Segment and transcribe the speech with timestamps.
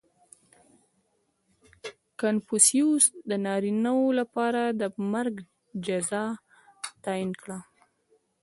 [2.19, 4.81] •کنفوسیوس د نارینهوو لپاره د
[5.13, 5.35] مرګ
[5.85, 6.25] جزا
[7.03, 7.57] تعیین کړه.